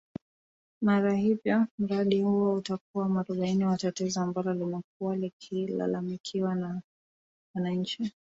Mara 0.81 1.13
hivyo 1.15 1.65
mradi 1.79 2.21
huo 2.21 2.53
utakuwa 2.53 3.09
mwarobaini 3.09 3.65
wa 3.65 3.77
tatizo 3.77 4.21
ambalo 4.21 4.53
limekuwa 4.53 5.15
likilalamikiwa 5.15 6.55
na 6.55 6.81
wananchi 7.55 8.13